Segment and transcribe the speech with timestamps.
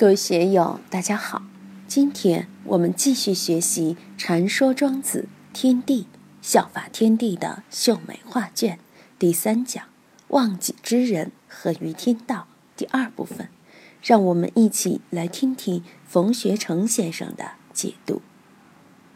[0.00, 1.42] 各位学友，大家好。
[1.86, 6.06] 今天我们继续学习《禅说庄子天地
[6.40, 8.76] 效法天地的秀美画卷》
[9.18, 9.84] 第三讲
[10.28, 12.46] “忘己之人合于天道”
[12.78, 13.50] 第二部分。
[14.02, 18.22] 让我们一起来听听冯学成先生的解读。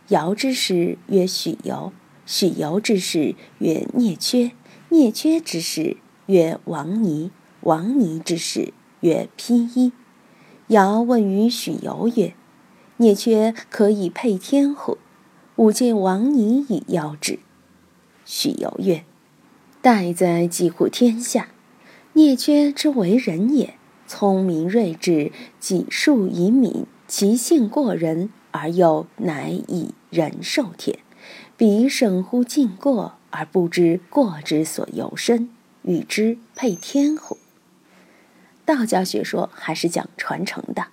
[0.08, 1.94] 尧之时曰许由，
[2.26, 4.52] 许由之时曰聂缺，
[4.90, 5.96] 聂缺之时
[6.26, 7.30] 曰王尼，
[7.62, 9.92] 王尼之时曰披衣。
[10.68, 12.32] 尧问于许由曰
[12.96, 14.96] ：“聂缺可以配天乎？”
[15.56, 17.38] 吾见王尼以邀之。
[18.24, 19.04] 许由曰
[19.82, 21.48] ：“待在几乎天下。
[22.14, 23.74] 聂缺之为人也，
[24.06, 30.98] 聪明睿智，己术以敏，其性过人，而又乃以仁受天。
[31.58, 35.50] 彼省乎尽过，而不知过之所由身，
[35.82, 37.36] 与之配天乎？”
[38.64, 40.86] 道教学说还是讲传承的。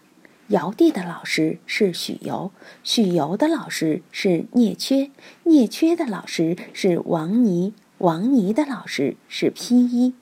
[0.47, 2.51] 尧帝的老师是许由，
[2.83, 5.09] 许由的老师是聂缺，
[5.43, 10.13] 聂缺的老师是王尼，王尼的老师是披衣。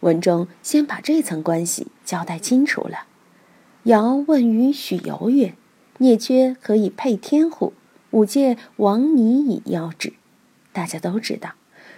[0.00, 3.06] 文中先把这层关系交代清楚了。
[3.84, 5.54] 尧问于许由曰
[5.98, 7.72] ：“聂缺可以配天乎？”
[8.12, 10.12] 五戒王尼以邀之。
[10.72, 11.54] 大家都知道，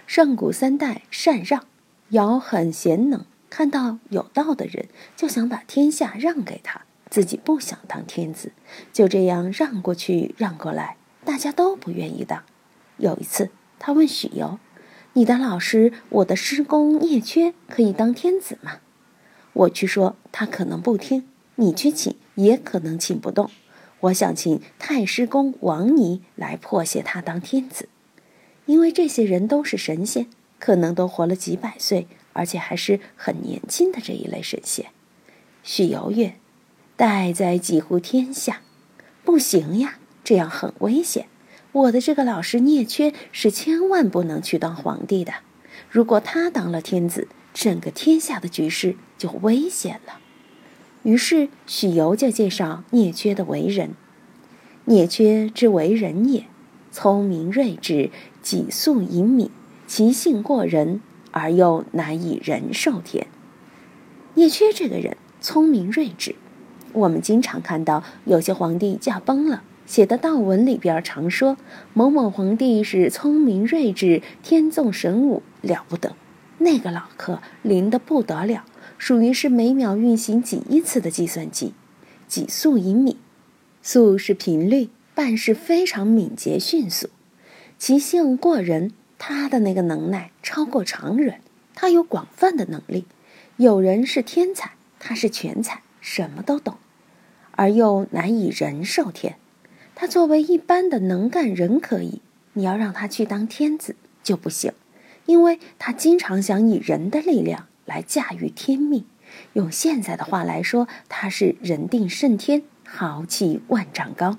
[0.07, 1.65] 上古三代禅让，
[2.09, 3.25] 尧很贤能。
[3.49, 8.51] 看到有道的人，就想把天下让给他，自己不想当天子，
[8.93, 12.43] 就这样让过去让过来，大家都不愿意当。
[12.97, 14.59] 有一次，他问许由
[15.13, 18.79] ：“你的老师，我的师公聂缺，可以当天子吗？”
[19.53, 21.23] 我去说，他可能不听；
[21.55, 23.49] 你去请，也可能请不动。
[24.01, 27.89] 我想请太师公王尼来破解他当天子，
[28.65, 30.27] 因为这些人都是神仙，
[30.59, 32.07] 可能都活了几百岁。
[32.33, 34.87] 而且还是很年轻的这一类神仙，
[35.63, 36.35] 许由曰
[36.95, 38.61] ：“待在几乎天下，
[39.23, 41.27] 不行呀，这样很危险。
[41.71, 45.33] 我的这个老师聂缺是千万不能去当皇帝的。
[45.89, 50.19] 如果他当了天子，整个天下的局势就危险了。”
[51.03, 53.91] 于是许由就介绍聂缺的为人
[54.85, 56.45] ：“聂缺之为人也，
[56.91, 58.11] 聪明睿智，
[58.41, 59.49] 己素隐敏，
[59.87, 63.27] 其性过人。”而又难以人受天。
[64.35, 66.35] 叶缺这个人聪明睿智，
[66.93, 71.57] 我们经常看到有些皇帝驾崩了，写的悼文里边常说
[71.93, 76.15] 某某皇帝是聪明睿智、天纵神武，了不得。
[76.59, 78.65] 那个老客灵的不得了，
[78.97, 81.73] 属于是每秒运行几亿次的计算机。
[82.27, 83.17] 几速以敏，
[83.81, 87.09] 速是频率，办事非常敏捷迅速，
[87.77, 88.91] 其性过人。
[89.19, 91.41] 他的那个能耐超过常人，
[91.75, 93.05] 他有广泛的能力。
[93.57, 96.77] 有人是天才，他是全才，什么都懂，
[97.51, 99.35] 而又难以人受天。
[99.93, 102.21] 他作为一般的能干人可以，
[102.53, 104.71] 你要让他去当天子就不行，
[105.25, 109.03] 因为他经常想以人的力量来驾驭天命。
[109.53, 114.37] 用现在的话来说，他是人定胜天，豪气万丈高，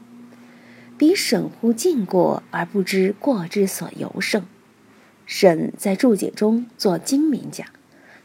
[0.97, 4.47] 比审乎尽过而不知过之所由胜。
[5.33, 7.65] 沈在注解中做精明讲，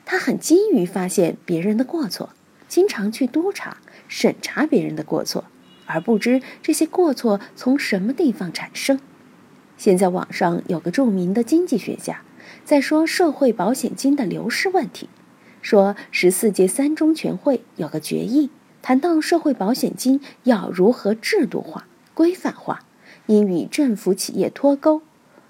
[0.06, 2.32] 他很急于发现别人的过错，
[2.68, 3.78] 经常去督查、
[4.08, 5.46] 审查别人的过错，
[5.86, 9.00] 而不知这些过错从什么地方产生。
[9.78, 12.24] 现在网上有个著名的经济学家
[12.64, 15.08] 在说社会保险金的流失问题，
[15.62, 18.50] 说十四届三中全会有个决议，
[18.82, 22.84] 谈到社会保险金要如何制度化、规范化，
[23.28, 25.04] 应与政府企业脱钩。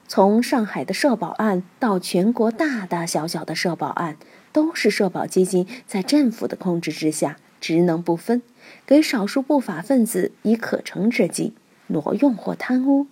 [0.07, 4.17] 从上海的社保案到全国大大小小的社保案，
[4.51, 8.44] 都是社保基金在政府的控制之下，职能不分，
[8.85, 11.55] 给少数不法分子以可乘之机，
[11.88, 13.07] 挪用或贪污。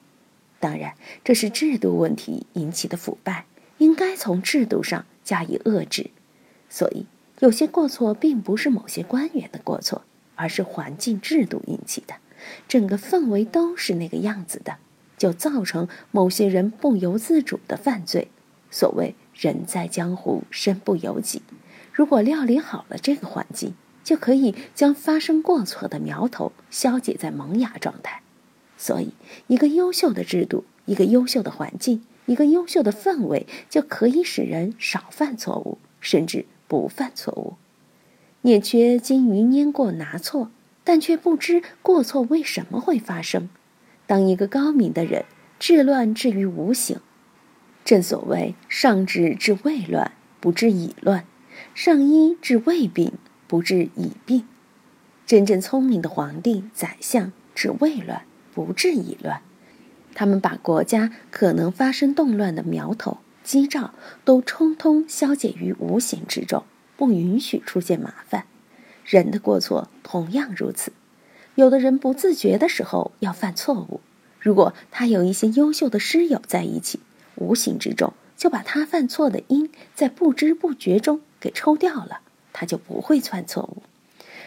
[0.60, 0.94] 当然，
[1.24, 3.46] 这是制度问题引起的腐败，
[3.80, 6.12] 应该从制度上加以遏制。
[6.70, 7.08] 所以，
[7.40, 10.04] 有些过错并不是某些官员的过错，
[10.36, 12.14] 而是环境制度引起的，
[12.68, 14.78] 整个氛围都是那个样子的。
[15.24, 18.28] 就造成某些人不由自主的犯罪。
[18.70, 21.42] 所谓“人在江湖，身不由己”。
[21.94, 23.74] 如果料理好了这个环境，
[24.04, 28.22] 就可以将发生过错的苗头消解在萌芽状态。
[28.78, 29.14] 所以，
[29.48, 37.54] 一个优秀的制度，一个优秀的环境，一个优秀的氛围，就可以使人少犯错误，甚至不犯错误。
[38.42, 40.52] 聂缺金鱼拈过拿错，
[40.84, 43.48] 但却不知过错为什么会发生。
[44.06, 45.26] 当一个高明的人，
[45.60, 47.00] 治乱至于无形。
[47.86, 51.26] 正所谓“上治治未乱，不治已乱；
[51.74, 53.14] 上医治未病，
[53.48, 54.46] 不治已病。”
[55.26, 58.24] 真正聪明的皇帝、宰相治未乱，
[58.54, 59.42] 不治已乱。
[60.14, 66.64] 他们把国家可能发生动乱的苗头、基兆都通通消解于无形之中，
[66.96, 68.46] 不允许出现麻烦。
[69.06, 70.92] 人的过错同样如此。
[71.56, 74.02] 有的人不自觉的时候要犯错误，
[74.40, 77.00] 如果他有一些优秀的师友在一起，
[77.36, 82.22] 无形之中就把他犯错的因在不知不觉中给抽掉了，
[82.52, 83.84] 他就不会犯错误。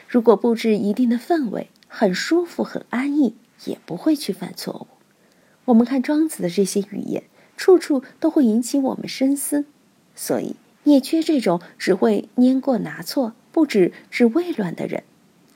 [0.09, 4.87] 如果布置一定的氛围，很舒服、很安逸，也不会去犯错误。
[5.67, 7.25] 我们看庄子的这些语言，
[7.57, 9.65] 处处都会引起我们深思。
[10.15, 15.05] 所以，也缺这种只会拈过拿错、不止治未乱的人。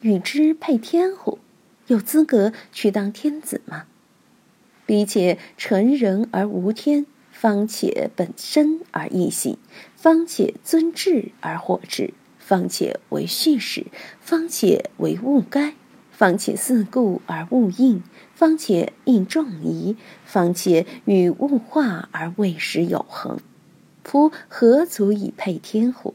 [0.00, 1.38] 与之配天乎？
[1.86, 3.84] 有资格去当天子吗？
[4.86, 9.58] 彼且成人而无天，方且本身而异性，
[9.96, 12.14] 方且尊治而获之。
[12.38, 13.86] 方且为序始，
[14.20, 15.74] 方且为物该，
[16.10, 18.02] 方且四故而物应，
[18.34, 23.38] 方且应众疑，方且与物化而未始有恒。
[24.02, 26.14] 夫何足以配天乎？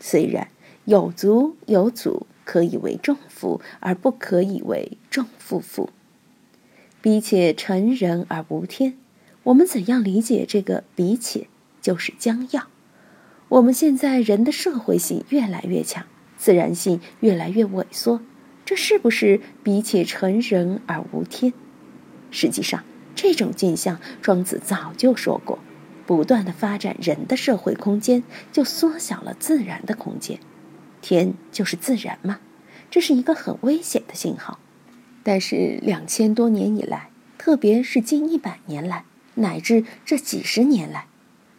[0.00, 0.48] 虽然
[0.86, 5.90] 有足有祖，可以为众夫，而不可以为众夫妇。
[7.02, 8.96] 彼且成人而无天，
[9.42, 11.48] 我们怎样理解这个“彼且”？
[11.82, 12.68] 就是将要。
[13.48, 16.04] 我们现在人的社会性越来越强，
[16.36, 18.20] 自然性越来越萎缩，
[18.64, 21.52] 这是不是比且成人而无天？
[22.32, 22.82] 实际上，
[23.14, 25.60] 这种镜像，庄子早就说过：
[26.06, 30.40] 不断的发展人的社会空间，就缩小了自然的空间。
[31.08, 32.40] 天就是自然嘛，
[32.90, 34.58] 这是一个很危险的信号。
[35.22, 39.04] 但是两千多年以来，特别是近一百年来，
[39.36, 41.06] 乃至这几十年来，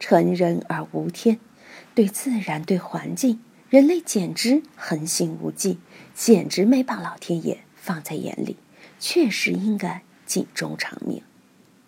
[0.01, 1.39] 成人而无天。
[1.95, 3.39] 对自然、对环境，
[3.69, 5.79] 人类简直横行无忌，
[6.13, 8.57] 简直没把老天爷放在眼里，
[8.99, 11.21] 确实应该警钟长鸣。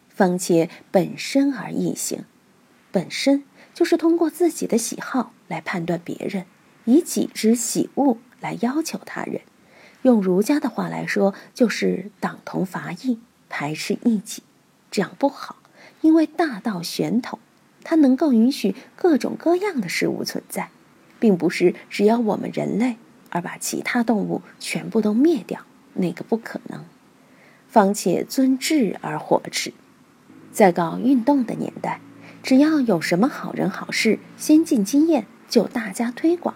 [0.07, 2.23] 方且本身而异行，
[2.89, 6.45] 本身就是通过自己的喜好来判断别人，
[6.85, 9.41] 以己之喜恶来要求他人。
[10.01, 14.43] 用儒家的话来说，就是党同伐异，排斥异己，
[14.89, 15.57] 这样不好，
[16.01, 17.39] 因为大道玄统。
[17.83, 20.69] 它能够允许各种各样的事物存在，
[21.19, 22.97] 并不是只要我们人类
[23.29, 25.61] 而把其他动物全部都灭掉，
[25.93, 26.85] 那个不可能。
[27.67, 29.73] 方且尊智而火持，
[30.51, 32.01] 在搞运动的年代，
[32.43, 36.55] 只要有什么好人好事、先进经验，就大家推广，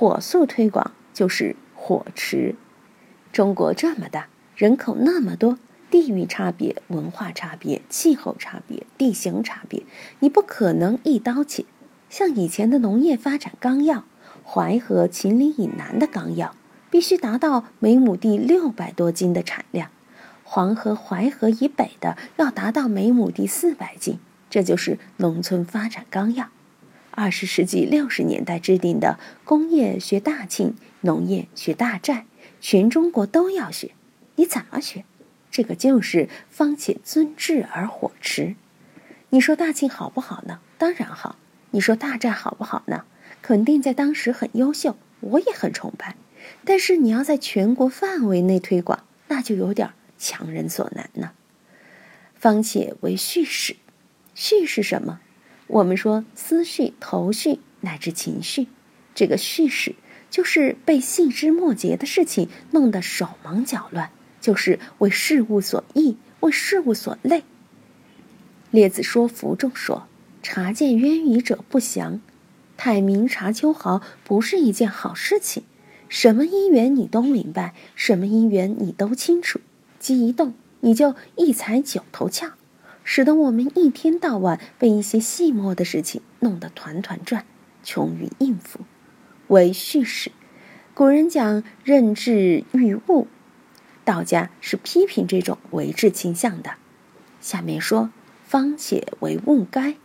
[0.00, 2.54] 火速推广就是火池。
[3.34, 5.58] 中国这么大，人口那么多。
[5.90, 9.82] 地域差别、文化差别、气候差别、地形差别，
[10.20, 11.66] 你不可能一刀切。
[12.08, 14.06] 像以前的农业发展纲要，
[14.42, 16.54] 淮河、秦岭以南的纲要
[16.90, 19.90] 必须达到每亩地六百多斤的产量，
[20.44, 24.18] 黄河、淮河以北的要达到每亩地四百斤，
[24.48, 26.48] 这就是农村发展纲要。
[27.20, 32.24] 二十世纪六十年代制定的工业学大庆，农业学大寨，
[32.62, 33.90] 全中国都要学，
[34.36, 35.04] 你怎么学？
[35.50, 38.54] 这个就是方且尊治而火持。
[39.28, 40.60] 你说大庆好不好呢？
[40.78, 41.36] 当然好。
[41.72, 43.04] 你说大寨好不好呢？
[43.42, 46.16] 肯定在当时很优秀，我也很崇拜。
[46.64, 51.32] 但是你要在全国范围内推广，那就有点强人所难呢。
[52.34, 53.76] 方且为序始，
[54.34, 55.20] 序是什么？
[55.72, 58.66] 我们说思绪、头绪乃至情绪，
[59.14, 59.94] 这个序始
[60.28, 64.10] 就是被细枝末节的事情弄得手忙脚乱。
[64.40, 67.44] 就是为事物所役，为事物所累。
[68.70, 70.06] 列子说服中说
[70.42, 72.22] ：“察见渊鱼者不祥，
[72.78, 75.62] 太明察秋毫不是一件好事情。
[76.08, 79.60] 什么因缘你都明白，什么因缘你都清楚，
[79.98, 82.48] 机一动你就一踩九头翘，
[83.12, 87.44] 使得我们一天到晚被一些细末的事情弄得团团转，
[87.82, 88.78] 穷于应付。
[89.48, 90.30] 为叙事，
[90.94, 93.26] 古人讲任智欲物。”
[94.06, 96.74] 道家是批评这种为治倾向的。
[97.40, 98.10] 下面说
[98.46, 99.96] ：“方且为物该，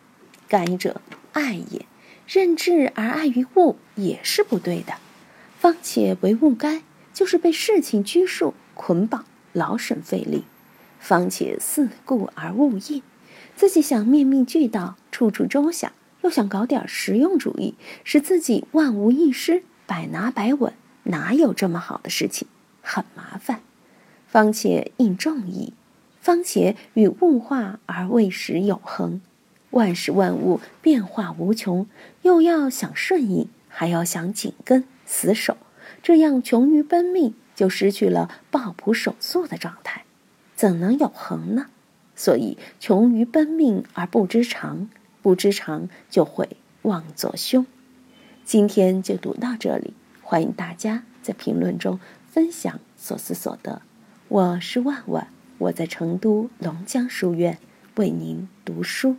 [0.47, 0.99] 该者
[1.33, 1.85] 爱也。
[2.27, 4.95] 任智而爱于物也是不对的。
[5.59, 6.81] 方且为物该，
[7.13, 10.45] 就是被事情拘束捆绑，劳神费力。
[11.05, 13.03] 方且四顾而勿应，
[13.55, 15.91] 自己想面面俱到，处处周详，
[16.23, 22.47] 又想搞点实用主义，使自己万无一失，百拿百稳，哪有这么好的事情？
[22.81, 23.61] 很麻烦。”
[24.25, 25.73] 方且应众意，
[26.21, 29.21] 方且与物化而未始有恒。
[29.69, 31.85] 万事万物变化无穷，
[32.23, 35.55] 又要想顺应，还要想紧跟死守，
[36.01, 40.04] 这样穷于奔命，就失去了抱朴守素的状态，
[40.55, 41.65] 怎能有恒呢？
[42.15, 44.89] 所以，穷于奔命而不知常，
[45.21, 47.65] 不知常就会妄作凶。
[48.45, 53.81] 今天就读到这里，欢迎大家在评论中分享所思所得。
[54.29, 57.57] 我是万万，我在成都龙江书院
[57.95, 59.17] 为您读书。